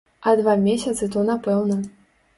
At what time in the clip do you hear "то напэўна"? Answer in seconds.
1.17-1.77